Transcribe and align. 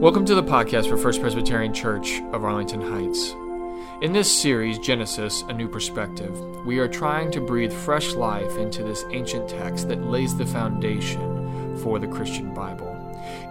Welcome 0.00 0.24
to 0.24 0.34
the 0.34 0.42
podcast 0.42 0.88
for 0.88 0.96
First 0.96 1.20
Presbyterian 1.20 1.74
Church 1.74 2.22
of 2.32 2.42
Arlington 2.42 2.80
Heights. 2.80 3.32
In 4.00 4.14
this 4.14 4.34
series, 4.34 4.78
Genesis 4.78 5.42
A 5.42 5.52
New 5.52 5.68
Perspective, 5.68 6.40
we 6.64 6.78
are 6.78 6.88
trying 6.88 7.30
to 7.32 7.40
breathe 7.42 7.70
fresh 7.70 8.14
life 8.14 8.56
into 8.56 8.82
this 8.82 9.04
ancient 9.10 9.46
text 9.46 9.88
that 9.88 10.02
lays 10.02 10.34
the 10.34 10.46
foundation 10.46 11.76
for 11.82 11.98
the 11.98 12.08
Christian 12.08 12.54
Bible. 12.54 12.96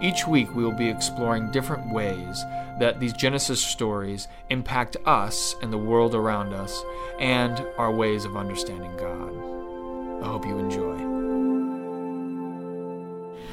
Each 0.02 0.26
week, 0.26 0.52
we 0.52 0.64
will 0.64 0.76
be 0.76 0.88
exploring 0.88 1.52
different 1.52 1.94
ways 1.94 2.44
that 2.80 2.98
these 2.98 3.12
Genesis 3.12 3.64
stories 3.64 4.26
impact 4.48 4.96
us 5.06 5.54
and 5.62 5.72
the 5.72 5.78
world 5.78 6.16
around 6.16 6.52
us 6.52 6.82
and 7.20 7.64
our 7.78 7.92
ways 7.94 8.24
of 8.24 8.36
understanding 8.36 8.96
God. 8.96 10.20
I 10.20 10.26
hope 10.26 10.44
you 10.44 10.58
enjoy. 10.58 11.09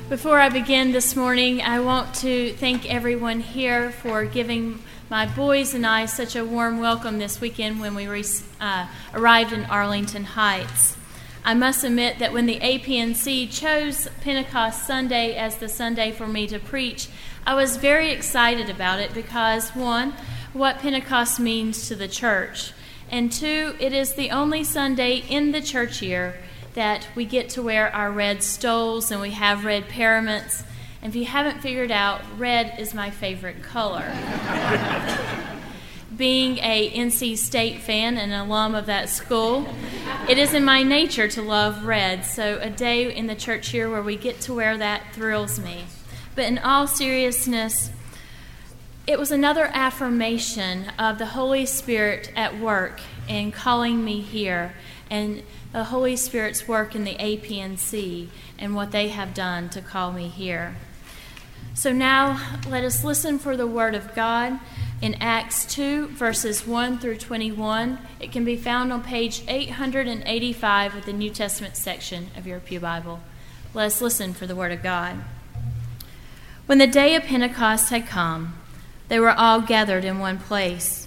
Before 0.10 0.40
I 0.40 0.48
begin 0.48 0.94
this 0.94 1.18
morning, 1.18 1.62
I 1.62 1.82
want 1.82 2.16
to 2.16 2.54
thank 2.54 2.90
everyone 2.90 3.42
here 3.42 3.92
for 3.92 4.24
giving 4.24 4.82
my 5.10 5.26
boys 5.26 5.74
and 5.74 5.86
I 5.86 6.06
such 6.06 6.34
a 6.38 6.46
warm 6.46 6.80
welcome 6.80 7.20
this 7.20 7.42
weekend 7.42 7.82
when 7.82 7.94
we 7.94 8.08
uh, 8.62 8.88
arrived 9.14 9.52
in 9.52 9.66
Arlington 9.66 10.24
Heights. 10.24 10.96
I 11.44 11.56
must 11.56 11.84
admit 11.84 12.20
that 12.20 12.32
when 12.32 12.46
the 12.46 12.62
APNC 12.62 13.52
chose 13.52 14.08
Pentecost 14.22 14.88
Sunday 14.88 15.36
as 15.36 15.58
the 15.58 15.68
Sunday 15.68 16.14
for 16.14 16.26
me 16.26 16.48
to 16.48 16.58
preach, 16.58 17.10
I 17.46 17.56
was 17.56 17.76
very 17.76 18.12
excited 18.12 18.70
about 18.70 19.02
it 19.02 19.14
because, 19.14 19.72
one, 19.72 20.14
what 20.54 20.80
Pentecost 20.80 21.38
means 21.38 21.90
to 21.90 21.98
the 21.98 22.08
church, 22.08 22.72
and 23.12 23.30
two, 23.30 23.76
it 23.78 23.92
is 23.92 24.14
the 24.14 24.32
only 24.32 24.64
Sunday 24.64 25.18
in 25.30 25.52
the 25.52 25.62
church 25.62 26.02
year 26.02 26.36
that 26.78 27.08
we 27.16 27.26
get 27.26 27.50
to 27.50 27.64
wear 27.64 27.92
our 27.92 28.12
red 28.12 28.44
stoles 28.44 29.10
and 29.10 29.20
we 29.20 29.32
have 29.32 29.66
red 29.66 29.90
paraments. 29.90 30.64
And 31.02 31.10
if 31.10 31.16
you 31.16 31.26
haven't 31.26 31.62
figured 31.62 31.90
out, 31.90 32.22
red 32.38 32.76
is 32.78 32.94
my 32.94 33.10
favorite 33.10 33.64
color. 33.64 34.06
Being 36.16 36.60
a 36.60 36.92
NC 36.92 37.40
State 37.40 37.80
fan 37.80 38.16
and 38.16 38.32
alum 38.32 38.76
of 38.76 38.86
that 38.86 39.10
school, 39.10 39.68
it 40.30 40.38
is 40.38 40.54
in 40.54 40.64
my 40.64 40.84
nature 40.84 41.28
to 41.28 41.42
love 41.42 41.84
red. 41.84 42.24
So 42.26 42.60
a 42.62 42.70
day 42.70 43.12
in 43.12 43.26
the 43.26 43.34
church 43.34 43.70
here 43.70 43.90
where 43.90 44.04
we 44.04 44.16
get 44.16 44.40
to 44.42 44.54
wear 44.54 44.78
that 44.78 45.02
thrills 45.14 45.60
me. 45.60 45.86
But 46.36 46.46
in 46.46 46.60
all 46.60 46.86
seriousness, 46.86 47.90
it 49.08 49.18
was 49.18 49.32
another 49.32 49.68
affirmation 49.74 50.92
of 51.00 51.18
the 51.18 51.26
Holy 51.26 51.66
Spirit 51.66 52.32
at 52.36 52.60
work 52.60 53.00
in 53.28 53.52
calling 53.52 54.06
me 54.06 54.22
here 54.22 54.76
and 55.10 55.42
the 55.72 55.86
Holy 55.86 56.16
Spirit's 56.16 56.68
work 56.68 56.96
in 56.96 57.04
the 57.04 57.16
APNC 57.16 58.28
and 58.58 58.76
what 58.76 58.92
they 58.92 59.10
have 59.10 59.34
done 59.34 59.70
to 59.70 59.82
call 59.82 60.12
me 60.12 60.28
here. 60.28 60.76
So 61.74 61.92
now 61.92 62.60
let 62.68 62.84
us 62.84 63.04
listen 63.04 63.38
for 63.38 63.56
the 63.56 63.68
Word 63.68 63.94
of 63.94 64.16
God 64.16 64.60
in 65.02 65.16
Acts 65.22 65.66
2, 65.66 66.08
verses 66.08 66.66
1 66.66 66.98
through 66.98 67.18
21. 67.18 68.00
It 68.20 68.32
can 68.32 68.44
be 68.44 68.58
found 68.58 68.92
on 68.92 69.04
page 69.04 69.44
885 69.48 70.96
of 70.96 71.06
the 71.06 71.14
New 71.14 71.30
Testament 71.30 71.78
section 71.78 72.32
of 72.36 72.48
your 72.48 72.60
Pew 72.60 72.80
Bible. 72.80 73.20
Let 73.74 73.86
us 73.86 74.02
listen 74.02 74.34
for 74.34 74.48
the 74.48 74.56
Word 74.56 74.72
of 74.72 74.82
God. 74.82 75.18
When 76.66 76.80
the 76.80 76.88
day 76.88 77.16
of 77.16 77.24
Pentecost 77.24 77.90
had 77.92 78.08
come, 78.08 78.56
they 79.08 79.20
were 79.20 79.32
all 79.32 79.62
gathered 79.62 80.04
in 80.04 80.20
one 80.20 80.40
place. 80.40 81.07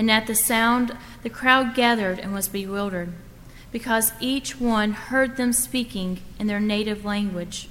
And 0.00 0.10
at 0.10 0.26
the 0.26 0.34
sound, 0.34 0.96
the 1.22 1.28
crowd 1.28 1.74
gathered 1.74 2.18
and 2.18 2.32
was 2.32 2.48
bewildered, 2.48 3.12
because 3.70 4.14
each 4.18 4.58
one 4.58 4.92
heard 4.92 5.36
them 5.36 5.52
speaking 5.52 6.20
in 6.38 6.46
their 6.46 6.58
native 6.58 7.04
language. 7.04 7.68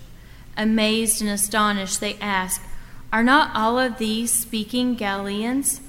Amazed 0.56 1.24
and 1.24 1.30
astonished, 1.32 2.00
they 2.00 2.20
asked, 2.20 2.62
Are 3.12 3.24
not 3.24 3.56
all 3.56 3.80
of 3.80 3.98
these 3.98 4.32
speaking 4.32 4.94
Galileans? 4.94 5.82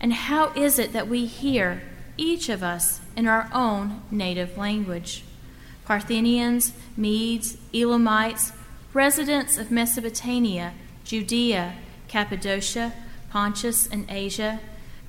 And 0.00 0.12
how 0.12 0.52
is 0.54 0.80
it 0.80 0.92
that 0.92 1.06
we 1.06 1.24
hear, 1.24 1.84
each 2.16 2.48
of 2.48 2.64
us, 2.64 3.00
in 3.14 3.28
our 3.28 3.48
own 3.54 4.02
native 4.10 4.58
language? 4.58 5.22
Parthians, 5.84 6.72
Medes, 6.96 7.58
Elamites, 7.72 8.50
residents 8.92 9.56
of 9.56 9.70
Mesopotamia, 9.70 10.74
Judea, 11.04 11.76
Cappadocia, 12.08 12.92
Pontus, 13.30 13.86
and 13.86 14.04
Asia 14.10 14.58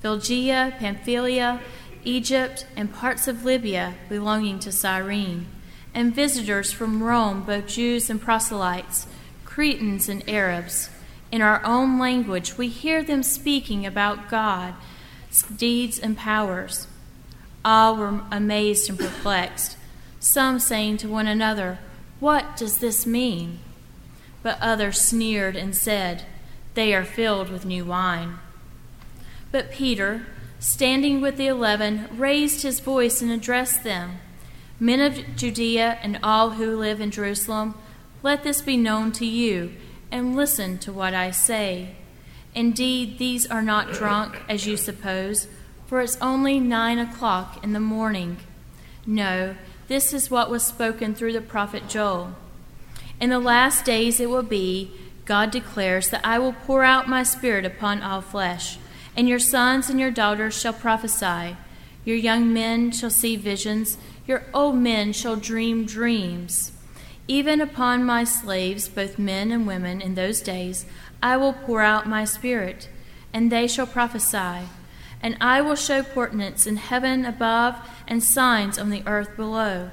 Phrygia, 0.06 0.72
Pamphylia, 0.78 1.60
Egypt, 2.04 2.64
and 2.76 2.94
parts 2.94 3.26
of 3.26 3.44
Libya 3.44 3.94
belonging 4.08 4.60
to 4.60 4.70
Cyrene, 4.70 5.48
and 5.92 6.14
visitors 6.14 6.70
from 6.70 7.02
Rome, 7.02 7.42
both 7.42 7.66
Jews 7.66 8.08
and 8.08 8.22
proselytes, 8.22 9.08
Cretans 9.44 10.08
and 10.08 10.22
Arabs. 10.28 10.90
In 11.32 11.42
our 11.42 11.60
own 11.64 11.98
language, 11.98 12.56
we 12.56 12.68
hear 12.68 13.02
them 13.02 13.24
speaking 13.24 13.84
about 13.84 14.30
God's 14.30 15.42
deeds 15.56 15.98
and 15.98 16.16
powers. 16.16 16.86
All 17.64 17.96
were 17.96 18.20
amazed 18.30 18.88
and 18.88 18.96
perplexed, 18.96 19.76
some 20.20 20.60
saying 20.60 20.98
to 20.98 21.08
one 21.08 21.26
another, 21.26 21.80
What 22.20 22.56
does 22.56 22.78
this 22.78 23.06
mean? 23.06 23.58
But 24.44 24.58
others 24.60 25.00
sneered 25.00 25.56
and 25.56 25.74
said, 25.74 26.22
They 26.74 26.94
are 26.94 27.04
filled 27.04 27.50
with 27.50 27.66
new 27.66 27.84
wine. 27.84 28.38
But 29.56 29.70
Peter, 29.70 30.26
standing 30.58 31.22
with 31.22 31.38
the 31.38 31.46
eleven, 31.46 32.10
raised 32.12 32.60
his 32.60 32.78
voice 32.78 33.22
and 33.22 33.30
addressed 33.30 33.84
them 33.84 34.18
Men 34.78 35.00
of 35.00 35.34
Judea 35.34 35.98
and 36.02 36.18
all 36.22 36.50
who 36.50 36.76
live 36.76 37.00
in 37.00 37.10
Jerusalem, 37.10 37.74
let 38.22 38.42
this 38.42 38.60
be 38.60 38.76
known 38.76 39.12
to 39.12 39.24
you, 39.24 39.72
and 40.12 40.36
listen 40.36 40.76
to 40.80 40.92
what 40.92 41.14
I 41.14 41.30
say. 41.30 41.96
Indeed, 42.54 43.16
these 43.16 43.46
are 43.46 43.62
not 43.62 43.94
drunk, 43.94 44.42
as 44.46 44.66
you 44.66 44.76
suppose, 44.76 45.48
for 45.86 46.02
it's 46.02 46.18
only 46.20 46.60
nine 46.60 46.98
o'clock 46.98 47.64
in 47.64 47.72
the 47.72 47.80
morning. 47.80 48.36
No, 49.06 49.56
this 49.88 50.12
is 50.12 50.30
what 50.30 50.50
was 50.50 50.66
spoken 50.66 51.14
through 51.14 51.32
the 51.32 51.40
prophet 51.40 51.88
Joel. 51.88 52.34
In 53.22 53.30
the 53.30 53.38
last 53.38 53.86
days 53.86 54.20
it 54.20 54.28
will 54.28 54.42
be, 54.42 54.90
God 55.24 55.50
declares, 55.50 56.10
that 56.10 56.26
I 56.26 56.38
will 56.38 56.52
pour 56.52 56.84
out 56.84 57.08
my 57.08 57.22
spirit 57.22 57.64
upon 57.64 58.02
all 58.02 58.20
flesh 58.20 58.76
and 59.16 59.28
your 59.28 59.38
sons 59.38 59.88
and 59.88 59.98
your 59.98 60.10
daughters 60.10 60.60
shall 60.60 60.74
prophesy. 60.74 61.56
Your 62.04 62.16
young 62.16 62.52
men 62.52 62.92
shall 62.92 63.10
see 63.10 63.34
visions. 63.36 63.96
Your 64.26 64.44
old 64.52 64.76
men 64.76 65.12
shall 65.12 65.36
dream 65.36 65.86
dreams. 65.86 66.72
Even 67.26 67.60
upon 67.60 68.04
my 68.04 68.22
slaves, 68.22 68.88
both 68.88 69.18
men 69.18 69.50
and 69.50 69.66
women, 69.66 70.00
in 70.00 70.14
those 70.14 70.40
days, 70.40 70.86
I 71.22 71.36
will 71.36 71.54
pour 71.54 71.82
out 71.82 72.06
my 72.06 72.24
spirit, 72.24 72.88
and 73.32 73.50
they 73.50 73.66
shall 73.66 73.86
prophesy. 73.86 74.68
And 75.20 75.36
I 75.40 75.60
will 75.60 75.74
show 75.74 76.02
portents 76.02 76.66
in 76.66 76.76
heaven 76.76 77.24
above 77.24 77.76
and 78.06 78.22
signs 78.22 78.78
on 78.78 78.90
the 78.90 79.02
earth 79.06 79.34
below 79.36 79.90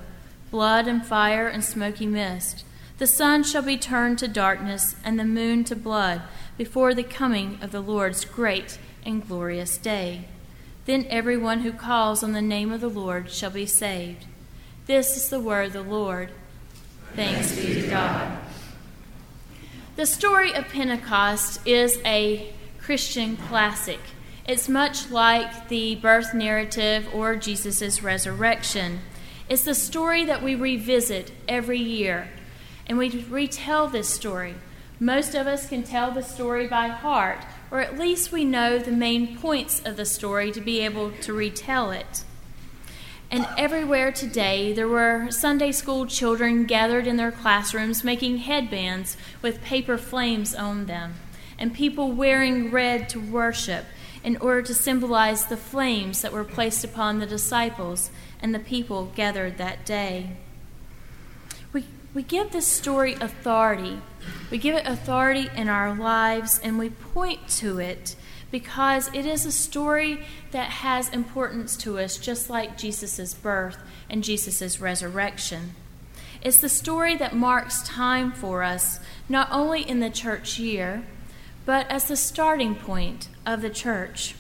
blood 0.52 0.88
and 0.88 1.04
fire 1.04 1.48
and 1.48 1.64
smoky 1.64 2.06
mist. 2.06 2.64
The 3.00 3.08
sun 3.08 3.42
shall 3.44 3.64
be 3.64 3.76
turned 3.76 4.20
to 4.20 4.28
darkness, 4.28 4.96
and 5.04 5.20
the 5.20 5.26
moon 5.26 5.64
to 5.64 5.76
blood, 5.76 6.22
before 6.60 6.94
the 6.94 7.04
coming 7.04 7.58
of 7.60 7.72
the 7.72 7.82
Lord's 7.82 8.24
great 8.24 8.78
and 9.06 9.28
glorious 9.28 9.78
day. 9.78 10.26
Then 10.86 11.06
everyone 11.10 11.62
who 11.62 11.72
calls 11.72 12.24
on 12.24 12.34
the 12.34 12.42
name 12.42 12.72
of 12.72 12.82
the 12.82 12.90
Lord 12.90 13.30
shall 13.30 13.52
be 13.52 13.66
saved. 13.66 14.26
This 14.86 15.16
is 15.16 15.30
the 15.30 15.40
word 15.40 15.68
of 15.68 15.74
the 15.74 15.82
Lord. 15.82 16.30
Thanks 17.16 17.56
be 17.56 17.82
to 17.82 17.88
God. 17.88 18.40
The 19.96 20.06
story 20.06 20.54
of 20.54 20.68
Pentecost 20.70 21.66
is 21.68 22.00
a 22.04 22.54
Christian 22.80 23.38
classic. 23.38 24.00
It's 24.46 24.68
much 24.68 25.10
like 25.10 25.70
the 25.70 25.96
birth 25.96 26.34
narrative 26.34 27.08
or 27.14 27.36
Jesus' 27.36 28.04
resurrection. 28.04 29.00
It's 29.48 29.64
the 29.64 29.76
story 29.76 30.26
that 30.26 30.44
we 30.44 30.56
revisit 30.56 31.32
every 31.48 31.80
year, 31.80 32.30
and 32.88 32.98
we 32.98 33.10
retell 33.10 33.88
this 33.88 34.10
story. 34.10 34.56
Most 35.00 35.36
of 35.36 35.48
us 35.48 35.70
can 35.70 35.84
tell 35.84 36.12
the 36.12 36.24
story 36.24 36.68
by 36.68 36.88
heart, 36.88 37.46
or 37.74 37.82
at 37.82 37.98
least 37.98 38.32
we 38.32 38.46
know 38.46 38.78
the 38.78 38.92
main 38.92 39.36
points 39.36 39.82
of 39.84 39.98
the 39.98 40.06
story 40.06 40.52
to 40.52 40.62
be 40.62 40.80
able 40.82 41.12
to 41.12 41.34
retell 41.34 41.90
it. 41.90 42.24
And 43.32 43.48
everywhere 43.58 44.12
today, 44.12 44.74
there 44.74 44.88
were 44.88 45.32
Sunday 45.32 45.72
school 45.72 46.06
children 46.06 46.66
gathered 46.66 47.08
in 47.08 47.18
their 47.18 47.32
classrooms 47.32 48.04
making 48.04 48.38
headbands 48.38 49.18
with 49.42 49.64
paper 49.64 49.98
flames 49.98 50.54
on 50.54 50.86
them. 50.86 51.16
and 51.58 51.74
people 51.74 52.12
wearing 52.12 52.72
red 52.72 53.08
to 53.08 53.20
worship 53.20 53.86
in 54.24 54.36
order 54.38 54.62
to 54.62 54.74
symbolize 54.74 55.46
the 55.46 55.56
flames 55.56 56.22
that 56.22 56.34
were 56.34 56.44
placed 56.44 56.84
upon 56.84 57.20
the 57.20 57.26
disciples 57.26 58.10
and 58.42 58.54
the 58.54 58.60
people 58.60 59.12
gathered 59.16 59.58
that 59.58 59.86
day. 59.86 60.36
We, 62.14 62.24
give 62.24 62.52
this 62.52 62.68
story 62.68 63.14
authority. 63.16 64.00
We 64.52 64.58
give 64.58 64.76
it 64.76 64.86
authority 64.86 65.50
in 65.56 65.68
our 65.68 65.96
lives 65.96 66.60
and 66.64 66.78
we 66.78 66.90
point 66.90 67.48
to 67.60 67.80
it 67.80 68.16
because 68.52 69.10
it 69.14 69.26
is 69.26 69.48
a 69.48 69.52
story 69.52 70.24
that 70.52 70.70
has 70.70 71.10
importance 71.10 71.76
to 71.78 71.98
us, 71.98 72.18
just 72.18 72.52
like 72.52 72.78
Jesus' 72.78 73.34
birth 73.34 73.78
and 74.12 74.24
Jesus' 74.24 74.80
resurrection. 74.80 75.74
It's 76.44 76.58
the 76.58 76.70
story 76.70 77.16
that 77.18 77.36
marks 77.36 77.82
time 77.82 78.32
for 78.32 78.62
us, 78.62 79.00
not 79.28 79.48
only 79.50 79.82
in 79.82 80.00
the 80.00 80.10
church 80.12 80.60
year, 80.60 81.04
but 81.66 81.90
as 81.90 82.06
the 82.06 82.16
starting 82.16 82.76
point 82.76 83.30
of 83.46 83.62
the 83.62 83.70
church. 83.70 84.36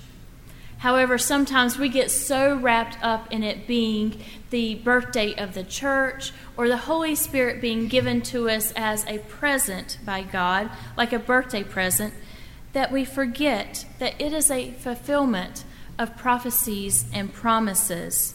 However, 0.84 1.18
sometimes 1.18 1.80
we 1.80 1.88
get 1.88 2.12
so 2.12 2.58
wrapped 2.58 2.98
up 3.02 3.32
in 3.32 3.42
it 3.42 3.68
being 3.68 4.20
the 4.50 4.76
birthday 4.76 5.34
of 5.34 5.54
the 5.54 5.64
church 5.64 6.34
or 6.58 6.68
the 6.68 6.76
Holy 6.76 7.16
Spirit 7.16 7.62
being 7.62 7.88
given 7.88 8.22
to 8.24 8.50
us 8.50 8.74
as 8.76 9.06
a 9.08 9.20
present 9.20 9.98
by 10.06 10.24
God, 10.24 10.70
like 10.98 11.14
a 11.14 11.20
birthday 11.20 11.64
present, 11.64 12.14
that 12.74 12.92
we 12.92 13.06
forget 13.06 13.86
that 14.00 14.20
it 14.20 14.34
is 14.34 14.52
a 14.52 14.72
fulfillment 14.72 15.64
of 15.98 16.18
prophecies 16.18 17.06
and 17.14 17.32
promises. 17.34 18.34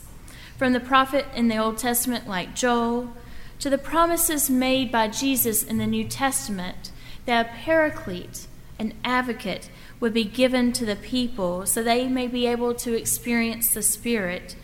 From 0.57 0.73
the 0.73 0.81
prophet 0.81 1.27
in 1.35 1.49
the 1.49 1.59
Old 1.59 1.77
Testament, 1.77 2.27
like 2.27 2.55
Joel, 2.55 3.13
to 3.59 3.69
the 3.69 3.77
promises 3.77 4.49
made 4.49 4.91
by 4.91 5.09
Jesus 5.09 5.63
in 5.63 5.77
the 5.77 5.87
New 5.87 6.05
Testament 6.05 6.93
that 7.27 7.45
a 7.45 7.51
paraclete, 7.51 8.47
an 8.79 8.95
advocate, 9.05 9.69
would 10.01 10.15
be 10.15 10.25
given 10.25 10.73
to 10.73 10.87
the 10.87 10.97
people 10.97 11.67
so 11.67 11.83
they 11.83 12.09
may 12.09 12.27
be 12.27 12.47
able 12.47 12.75
to 12.75 12.95
experience 12.95 13.75
the 13.75 13.83
Spirit. 13.83 14.55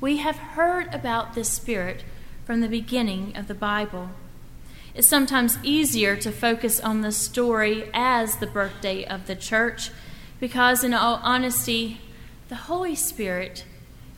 We 0.00 0.18
have 0.18 0.36
heard 0.36 0.92
about 0.92 1.34
this 1.34 1.48
Spirit 1.48 2.04
from 2.44 2.60
the 2.60 2.68
beginning 2.68 3.36
of 3.36 3.48
the 3.48 3.54
Bible. 3.54 4.10
It's 4.94 5.08
sometimes 5.08 5.58
easier 5.62 6.16
to 6.16 6.30
focus 6.30 6.78
on 6.78 7.00
the 7.00 7.12
story 7.12 7.88
as 7.94 8.36
the 8.36 8.46
birthday 8.46 9.04
of 9.04 9.26
the 9.26 9.36
church 9.36 9.90
because, 10.38 10.84
in 10.84 10.92
all 10.92 11.20
honesty, 11.22 12.00
the 12.48 12.56
Holy 12.56 12.94
Spirit 12.94 13.64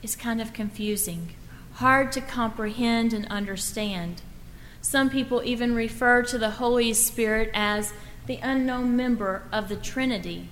is 0.02 0.16
kind 0.16 0.40
of 0.40 0.52
confusing, 0.52 1.34
hard 1.74 2.10
to 2.12 2.20
comprehend 2.20 3.12
and 3.12 3.26
understand. 3.26 4.22
Some 4.80 5.08
people 5.08 5.42
even 5.44 5.74
refer 5.74 6.22
to 6.24 6.38
the 6.38 6.50
Holy 6.50 6.92
Spirit 6.92 7.50
as 7.54 7.92
the 8.26 8.40
unknown 8.42 8.96
member 8.96 9.44
of 9.52 9.68
the 9.68 9.76
Trinity. 9.76 10.48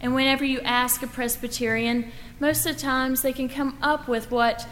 And 0.00 0.14
whenever 0.14 0.44
you 0.44 0.60
ask 0.60 1.02
a 1.02 1.06
Presbyterian, 1.06 2.12
most 2.38 2.66
of 2.66 2.74
the 2.74 2.80
times 2.80 3.22
they 3.22 3.32
can 3.32 3.48
come 3.48 3.78
up 3.80 4.08
with 4.08 4.30
what 4.30 4.66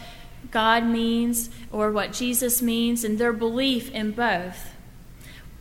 God 0.50 0.85
means 0.85 1.50
or 1.73 1.91
what 1.91 2.12
Jesus 2.12 2.61
means 2.61 3.05
and 3.05 3.19
their 3.19 3.32
belief 3.32 3.91
in 3.91 4.12
both. 4.12 4.71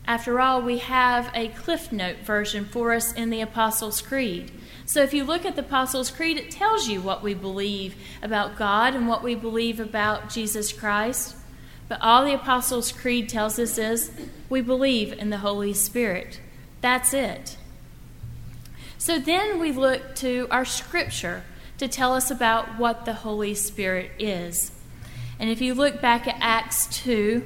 After 0.06 0.38
all, 0.38 0.60
we 0.60 0.78
have 0.78 1.30
a 1.34 1.48
Cliff 1.48 1.90
Note 1.90 2.18
version 2.18 2.66
for 2.66 2.92
us 2.92 3.12
in 3.14 3.30
the 3.30 3.40
Apostles' 3.40 4.02
Creed. 4.02 4.52
So 4.84 5.02
if 5.02 5.14
you 5.14 5.24
look 5.24 5.46
at 5.46 5.56
the 5.56 5.62
Apostles' 5.62 6.10
Creed, 6.10 6.36
it 6.36 6.50
tells 6.50 6.88
you 6.88 7.00
what 7.00 7.22
we 7.22 7.32
believe 7.32 7.94
about 8.22 8.56
God 8.58 8.94
and 8.94 9.08
what 9.08 9.22
we 9.22 9.34
believe 9.34 9.80
about 9.80 10.28
Jesus 10.28 10.74
Christ. 10.74 11.36
But 11.88 12.02
all 12.02 12.22
the 12.24 12.34
Apostles' 12.34 12.92
Creed 12.92 13.30
tells 13.30 13.58
us 13.58 13.78
is 13.78 14.10
we 14.50 14.60
believe 14.60 15.12
in 15.14 15.30
the 15.30 15.38
Holy 15.38 15.72
Spirit. 15.72 16.38
That's 16.82 17.14
it. 17.14 17.56
So 19.04 19.18
then 19.18 19.58
we 19.60 19.70
look 19.70 20.14
to 20.14 20.48
our 20.50 20.64
scripture 20.64 21.44
to 21.76 21.88
tell 21.88 22.14
us 22.14 22.30
about 22.30 22.78
what 22.78 23.04
the 23.04 23.12
Holy 23.12 23.54
Spirit 23.54 24.12
is. 24.18 24.72
And 25.38 25.50
if 25.50 25.60
you 25.60 25.74
look 25.74 26.00
back 26.00 26.26
at 26.26 26.38
Acts 26.40 26.86
2, 27.02 27.44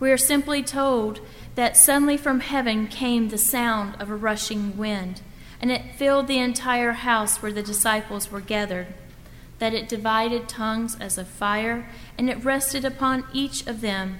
we 0.00 0.10
are 0.10 0.16
simply 0.16 0.64
told 0.64 1.20
that 1.54 1.76
suddenly 1.76 2.16
from 2.16 2.40
heaven 2.40 2.88
came 2.88 3.28
the 3.28 3.38
sound 3.38 3.94
of 4.00 4.10
a 4.10 4.16
rushing 4.16 4.76
wind, 4.76 5.20
and 5.60 5.70
it 5.70 5.94
filled 5.94 6.26
the 6.26 6.40
entire 6.40 6.90
house 6.90 7.40
where 7.40 7.52
the 7.52 7.62
disciples 7.62 8.32
were 8.32 8.40
gathered. 8.40 8.92
That 9.60 9.74
it 9.74 9.88
divided 9.88 10.48
tongues 10.48 10.96
as 10.98 11.18
of 11.18 11.28
fire, 11.28 11.88
and 12.18 12.28
it 12.28 12.44
rested 12.44 12.84
upon 12.84 13.26
each 13.32 13.64
of 13.68 13.80
them 13.80 14.18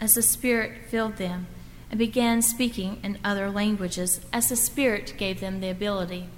as 0.00 0.14
the 0.14 0.22
Spirit 0.22 0.86
filled 0.88 1.16
them 1.16 1.48
and 1.90 1.98
began 1.98 2.42
speaking 2.42 2.98
in 3.02 3.18
other 3.24 3.50
languages 3.50 4.20
as 4.32 4.48
the 4.48 4.56
Spirit 4.56 5.14
gave 5.16 5.40
them 5.40 5.60
the 5.60 5.70
ability. 5.70 6.28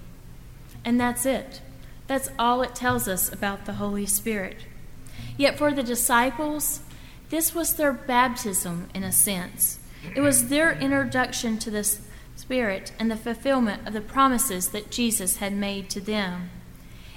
And 0.85 1.01
that's 1.01 1.27
it. 1.27 1.61
That's 2.07 2.31
all 2.39 2.63
it 2.63 2.75
tells 2.75 3.09
us 3.09 3.33
about 3.33 3.67
the 3.67 3.75
Holy 3.75 4.07
Spirit. 4.07 4.65
Yet 5.37 5.59
for 5.59 5.73
the 5.73 5.83
disciples, 5.83 6.81
this 7.31 7.55
was 7.55 7.75
their 7.75 7.93
baptism 7.93 8.89
in 8.95 9.05
a 9.05 9.13
sense. 9.13 9.79
It 10.15 10.21
was 10.21 10.49
their 10.49 10.73
introduction 10.73 11.59
to 11.59 11.71
the 11.71 11.85
Spirit 12.37 12.93
and 12.99 13.11
the 13.11 13.17
fulfillment 13.17 13.87
of 13.87 13.93
the 13.93 14.01
promises 14.01 14.69
that 14.69 14.91
Jesus 14.91 15.37
had 15.37 15.53
made 15.53 15.91
to 15.91 16.01
them. 16.01 16.51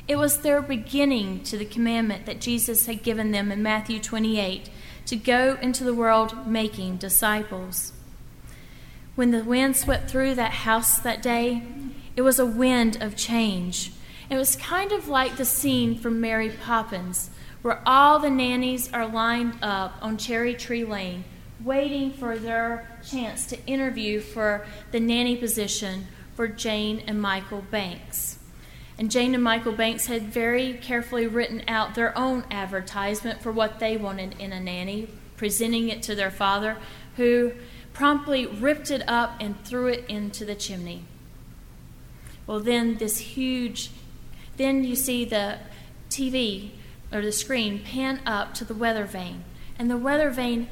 It 0.07 0.17
was 0.17 0.39
their 0.39 0.61
beginning 0.61 1.43
to 1.45 1.57
the 1.57 1.65
commandment 1.65 2.25
that 2.25 2.41
Jesus 2.41 2.85
had 2.87 3.03
given 3.03 3.31
them 3.31 3.51
in 3.51 3.63
Matthew 3.63 3.99
28 3.99 4.69
to 5.05 5.15
go 5.15 5.57
into 5.61 5.83
the 5.83 5.93
world 5.93 6.45
making 6.45 6.97
disciples. 6.97 7.93
When 9.15 9.29
the 9.29 9.43
wind 9.43 9.77
swept 9.77 10.09
through 10.09 10.33
that 10.35 10.51
house 10.51 10.97
that 10.97 11.21
day, 11.21 11.61
it 12.15 12.23
was 12.23 12.39
a 12.39 12.47
wind 12.47 12.97
of 12.99 13.15
change. 13.15 13.91
It 14.27 14.37
was 14.37 14.55
kind 14.55 14.91
of 14.91 15.07
like 15.07 15.37
the 15.37 15.45
scene 15.45 15.95
from 15.99 16.19
Mary 16.19 16.49
Poppins, 16.49 17.29
where 17.61 17.83
all 17.85 18.17
the 18.17 18.31
nannies 18.31 18.91
are 18.91 19.05
lined 19.05 19.53
up 19.61 19.93
on 20.01 20.17
Cherry 20.17 20.55
Tree 20.55 20.83
Lane, 20.83 21.25
waiting 21.63 22.11
for 22.11 22.39
their 22.39 22.89
chance 23.07 23.45
to 23.47 23.65
interview 23.67 24.19
for 24.19 24.65
the 24.91 24.99
nanny 24.99 25.35
position 25.35 26.07
for 26.35 26.47
Jane 26.47 27.03
and 27.05 27.21
Michael 27.21 27.63
Banks. 27.69 28.39
And 28.97 29.11
Jane 29.11 29.35
and 29.35 29.43
Michael 29.43 29.73
Banks 29.73 30.07
had 30.07 30.23
very 30.23 30.73
carefully 30.73 31.27
written 31.27 31.61
out 31.67 31.93
their 31.93 32.17
own 32.17 32.45
advertisement 32.49 33.43
for 33.43 33.51
what 33.51 33.77
they 33.77 33.95
wanted 33.95 34.39
in 34.39 34.51
a 34.51 34.59
nanny, 34.59 35.07
presenting 35.37 35.89
it 35.89 36.01
to 36.03 36.15
their 36.15 36.31
father, 36.31 36.77
who 37.17 37.53
promptly 37.93 38.45
ripped 38.45 38.91
it 38.91 39.07
up 39.07 39.35
and 39.39 39.63
threw 39.63 39.87
it 39.87 40.05
into 40.07 40.43
the 40.43 40.55
chimney. 40.55 41.03
Well, 42.45 42.59
then 42.59 42.97
this 42.97 43.19
huge, 43.19 43.91
then 44.57 44.83
you 44.83 44.95
see 44.95 45.23
the 45.23 45.59
TV 46.09 46.71
or 47.11 47.21
the 47.21 47.31
screen 47.31 47.79
pan 47.79 48.19
up 48.25 48.53
to 48.55 48.65
the 48.65 48.73
weather 48.73 49.05
vane, 49.05 49.43
and 49.79 49.89
the 49.89 49.97
weather 49.97 50.29
vane 50.29 50.67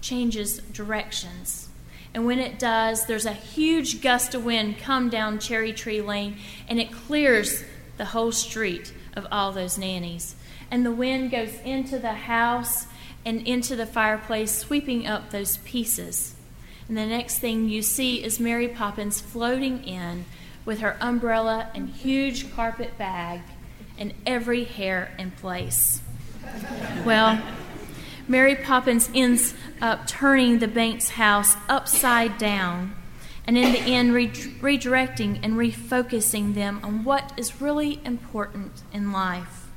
changes 0.00 0.58
directions. 0.58 1.68
And 2.14 2.24
when 2.24 2.38
it 2.38 2.58
does, 2.58 3.06
there's 3.06 3.26
a 3.26 3.32
huge 3.32 4.00
gust 4.00 4.34
of 4.34 4.44
wind 4.44 4.78
come 4.78 5.08
down 5.08 5.38
Cherry 5.38 5.72
Tree 5.72 6.00
Lane, 6.00 6.36
and 6.68 6.78
it 6.78 6.92
clears 6.92 7.64
the 7.96 8.06
whole 8.06 8.32
street 8.32 8.92
of 9.14 9.26
all 9.32 9.52
those 9.52 9.76
nannies. 9.78 10.36
And 10.70 10.84
the 10.84 10.92
wind 10.92 11.30
goes 11.30 11.54
into 11.64 11.98
the 11.98 12.12
house 12.12 12.86
and 13.24 13.46
into 13.46 13.74
the 13.76 13.86
fireplace, 13.86 14.52
sweeping 14.52 15.06
up 15.06 15.30
those 15.30 15.58
pieces. 15.58 16.34
And 16.88 16.96
the 16.96 17.06
next 17.06 17.38
thing 17.38 17.68
you 17.68 17.82
see 17.82 18.24
is 18.24 18.40
Mary 18.40 18.66
Poppins 18.66 19.20
floating 19.20 19.84
in 19.84 20.24
with 20.64 20.80
her 20.80 20.96
umbrella 21.00 21.70
and 21.74 21.88
huge 21.88 22.52
carpet 22.52 22.96
bag 22.96 23.42
and 23.98 24.14
every 24.26 24.64
hair 24.64 25.14
in 25.18 25.30
place. 25.32 26.00
Well, 27.04 27.42
Mary 28.26 28.54
Poppins 28.54 29.10
ends 29.14 29.54
up 29.80 30.06
turning 30.06 30.58
the 30.58 30.68
Banks 30.68 31.10
house 31.10 31.56
upside 31.68 32.38
down 32.38 32.94
and 33.46 33.56
in 33.56 33.72
the 33.72 33.80
end 33.80 34.12
re- 34.12 34.28
redirecting 34.28 35.40
and 35.42 35.54
refocusing 35.54 36.54
them 36.54 36.80
on 36.82 37.04
what 37.04 37.32
is 37.38 37.60
really 37.60 38.00
important 38.04 38.82
in 38.92 39.10
life. 39.10 39.68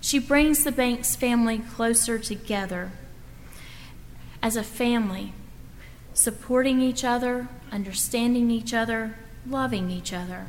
She 0.00 0.18
brings 0.18 0.64
the 0.64 0.72
Banks 0.72 1.14
family 1.14 1.58
closer 1.58 2.18
together 2.18 2.92
as 4.42 4.56
a 4.56 4.62
family 4.62 5.32
supporting 6.18 6.80
each 6.80 7.04
other, 7.04 7.46
understanding 7.70 8.50
each 8.50 8.74
other, 8.74 9.14
loving 9.46 9.88
each 9.88 10.12
other. 10.12 10.46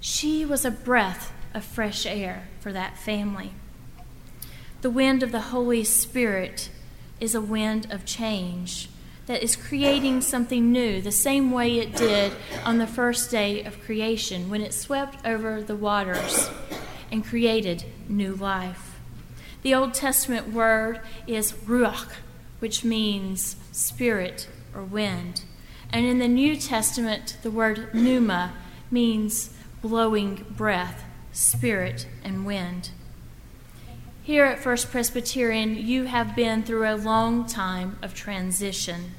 She 0.00 0.44
was 0.44 0.66
a 0.66 0.70
breath 0.70 1.32
of 1.54 1.64
fresh 1.64 2.04
air 2.04 2.46
for 2.60 2.74
that 2.74 2.98
family. 2.98 3.52
The 4.82 4.90
wind 4.90 5.22
of 5.22 5.32
the 5.32 5.48
Holy 5.48 5.82
Spirit 5.82 6.68
is 7.20 7.34
a 7.34 7.40
wind 7.40 7.90
of 7.90 8.04
change 8.04 8.90
that 9.24 9.42
is 9.42 9.56
creating 9.56 10.20
something 10.20 10.70
new, 10.70 11.00
the 11.00 11.10
same 11.10 11.52
way 11.52 11.78
it 11.78 11.96
did 11.96 12.34
on 12.62 12.76
the 12.76 12.86
first 12.86 13.30
day 13.30 13.64
of 13.64 13.82
creation 13.82 14.50
when 14.50 14.60
it 14.60 14.74
swept 14.74 15.26
over 15.26 15.62
the 15.62 15.74
waters 15.74 16.50
and 17.10 17.24
created 17.24 17.82
new 18.10 18.34
life. 18.34 19.00
The 19.62 19.74
Old 19.74 19.94
Testament 19.94 20.52
word 20.52 21.00
is 21.26 21.54
ruach, 21.54 22.12
which 22.58 22.84
means 22.84 23.56
spirit 23.72 24.48
or 24.74 24.82
wind. 24.82 25.42
And 25.90 26.04
in 26.04 26.18
the 26.18 26.28
New 26.28 26.56
Testament, 26.56 27.36
the 27.42 27.50
word 27.50 27.94
pneuma 27.94 28.52
means 28.90 29.50
blowing 29.82 30.44
breath, 30.50 31.04
spirit, 31.32 32.06
and 32.24 32.44
wind. 32.44 32.90
Here 34.22 34.44
at 34.44 34.58
First 34.58 34.90
Presbyterian, 34.90 35.74
you 35.74 36.04
have 36.04 36.36
been 36.36 36.62
through 36.62 36.86
a 36.86 36.96
long 36.96 37.46
time 37.46 37.98
of 38.02 38.12
transition, 38.12 39.14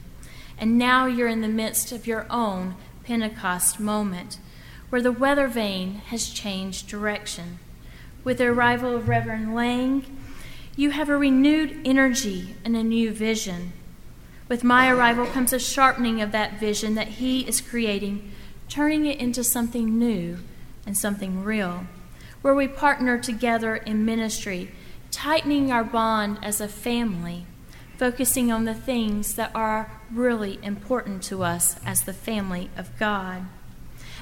and 0.58 0.77
now 0.77 1.08
you're 1.08 1.27
in 1.27 1.41
the 1.41 1.48
midst 1.48 1.91
of 1.91 2.06
your 2.06 2.27
own 2.29 2.75
Pentecost 3.03 3.79
moment, 3.79 4.38
where 4.89 5.01
the 5.01 5.12
weather 5.12 5.48
vane 5.48 5.96
has 6.10 6.29
changed 6.29 6.88
direction. 6.88 7.58
With 8.24 8.38
the 8.38 8.46
arrival 8.46 8.96
of 8.96 9.10
Reverend 9.10 9.56
Lang, 9.56 10.06
you 10.75 10.91
have 10.91 11.10
a 11.10 11.18
renewed 11.18 11.79
energy 11.84 12.56
and 12.63 12.75
a 12.75 12.84
new 12.84 13.12
vision. 13.12 13.74
With 14.50 14.63
my 14.63 14.89
arrival 14.89 15.27
comes 15.27 15.53
a 15.53 15.60
sharpening 15.60 16.22
of 16.22 16.32
that 16.32 16.60
vision 16.60 16.96
that 16.96 17.08
he 17.08 17.48
is 17.48 17.62
creating, 17.62 18.32
turning 18.68 19.06
it 19.06 19.20
into 19.20 19.44
something 19.44 19.98
new 19.98 20.39
and 20.88 20.98
something 20.98 21.44
real, 21.44 21.86
where 22.41 22.56
we 22.56 22.68
partner 22.68 23.20
together 23.20 23.75
in 23.75 24.03
ministry 24.03 24.72
tightening 25.12 25.72
our 25.72 25.84
bond 25.84 26.39
as 26.41 26.60
a 26.60 26.68
family, 26.68 27.46
focusing 27.98 28.51
on 28.51 28.65
the 28.65 28.74
things 28.74 29.36
that 29.36 29.51
are 29.53 29.91
really 30.12 30.60
important 30.63 31.22
to 31.24 31.44
us 31.44 31.75
as 31.86 32.01
the 32.01 32.13
family 32.13 32.70
of 32.75 32.98
God. 32.98 33.46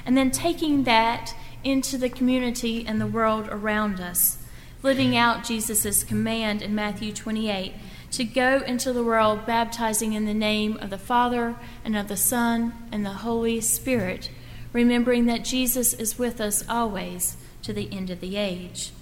And 0.04 0.16
then 0.16 0.30
taking 0.30 0.84
that 0.84 1.34
into 1.64 1.96
the 1.96 2.08
community 2.08 2.86
and 2.86 3.00
the 3.00 3.06
world 3.06 3.48
around 3.50 4.00
us, 4.00 4.38
living 4.82 5.16
out 5.16 5.44
Jesus' 5.44 6.04
command 6.04 6.62
in 6.62 6.74
Matthew 6.74 7.12
28 7.12 7.74
to 8.12 8.24
go 8.24 8.62
into 8.66 8.92
the 8.92 9.04
world 9.04 9.44
baptizing 9.46 10.12
in 10.14 10.24
the 10.24 10.34
name 10.34 10.76
of 10.78 10.90
the 10.90 10.98
Father 10.98 11.56
and 11.84 11.96
of 11.96 12.08
the 12.08 12.16
Son 12.16 12.72
and 12.90 13.04
the 13.04 13.10
Holy 13.10 13.60
Spirit, 13.60 14.30
remembering 14.72 15.26
that 15.26 15.44
Jesus 15.44 15.92
is 15.92 16.18
with 16.18 16.40
us 16.40 16.66
always 16.68 17.36
to 17.62 17.72
the 17.72 17.92
end 17.92 18.10
of 18.10 18.20
the 18.20 18.36
age. 18.36 18.92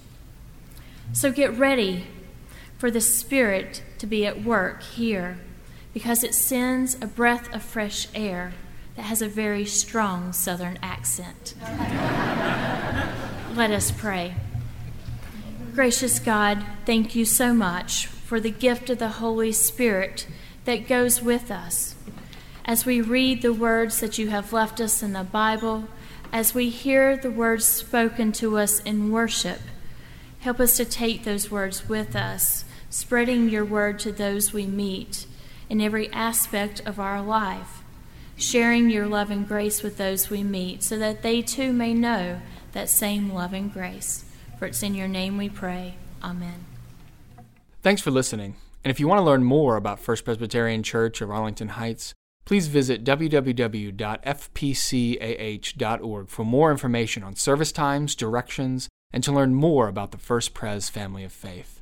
So 1.13 1.31
get 1.31 1.57
ready 1.57 2.05
for 2.77 2.91
the 2.91 3.01
Spirit 3.01 3.81
to 3.99 4.05
be 4.05 4.25
at 4.25 4.43
work 4.43 4.83
here 4.83 5.39
because 5.93 6.23
it 6.23 6.35
sends 6.35 6.95
a 6.95 7.07
breath 7.07 7.53
of 7.53 7.63
fresh 7.63 8.07
air 8.13 8.53
that 8.95 9.03
has 9.03 9.21
a 9.21 9.27
very 9.27 9.65
strong 9.65 10.33
Southern 10.33 10.77
accent. 10.81 11.53
Let 13.55 13.71
us 13.71 13.91
pray. 13.91 14.35
Gracious 15.73 16.19
God, 16.19 16.63
thank 16.85 17.15
you 17.15 17.23
so 17.23 17.53
much 17.53 18.09
for 18.27 18.39
the 18.39 18.51
gift 18.51 18.89
of 18.89 18.99
the 18.99 19.09
Holy 19.09 19.51
Spirit 19.51 20.27
that 20.65 20.87
goes 20.87 21.21
with 21.21 21.49
us. 21.49 21.95
As 22.65 22.85
we 22.85 22.99
read 22.99 23.41
the 23.41 23.53
words 23.53 24.01
that 24.01 24.17
you 24.17 24.27
have 24.27 24.51
left 24.51 24.81
us 24.81 25.01
in 25.01 25.13
the 25.13 25.23
Bible, 25.23 25.85
as 26.33 26.53
we 26.53 26.69
hear 26.69 27.15
the 27.15 27.31
words 27.31 27.65
spoken 27.65 28.31
to 28.33 28.57
us 28.57 28.81
in 28.81 29.11
worship, 29.11 29.59
Help 30.47 30.59
us 30.59 30.77
to 30.77 30.85
take 30.85 31.23
those 31.23 31.51
words 31.51 31.89
with 31.89 32.15
us, 32.15 32.63
spreading 32.89 33.49
your 33.49 33.65
word 33.65 33.99
to 33.99 34.11
those 34.11 34.53
we 34.53 34.65
meet 34.65 35.25
in 35.69 35.81
every 35.81 36.11
aspect 36.13 36.81
of 36.85 36.99
our 36.99 37.21
life, 37.21 37.83
sharing 38.37 38.89
your 38.89 39.07
love 39.07 39.29
and 39.31 39.47
grace 39.47 39.83
with 39.83 39.97
those 39.97 40.29
we 40.29 40.43
meet 40.43 40.83
so 40.83 40.97
that 40.97 41.21
they 41.21 41.41
too 41.41 41.73
may 41.73 41.93
know 41.93 42.39
that 42.71 42.87
same 42.87 43.29
love 43.29 43.51
and 43.51 43.73
grace. 43.73 44.23
For 44.59 44.67
it's 44.67 44.83
in 44.83 44.95
your 44.95 45.07
name 45.07 45.37
we 45.37 45.49
pray. 45.49 45.95
Amen. 46.23 46.76
Thanks 47.87 48.01
for 48.01 48.11
listening. 48.11 48.57
And 48.83 48.91
if 48.91 48.99
you 48.99 49.07
want 49.07 49.19
to 49.19 49.23
learn 49.23 49.45
more 49.45 49.77
about 49.77 50.01
First 50.01 50.25
Presbyterian 50.25 50.83
Church 50.83 51.21
of 51.21 51.31
Arlington 51.31 51.69
Heights, 51.69 52.13
please 52.43 52.67
visit 52.67 53.05
www.fpcah.org 53.05 53.47
for 56.27 56.43
more 56.43 56.69
information 56.69 57.23
on 57.23 57.37
service 57.37 57.71
times, 57.71 58.13
directions, 58.13 58.89
and 59.13 59.23
to 59.23 59.31
learn 59.31 59.55
more 59.55 59.87
about 59.87 60.11
the 60.11 60.17
First 60.17 60.53
Pres 60.53 60.89
family 60.89 61.23
of 61.23 61.31
faith. 61.31 61.76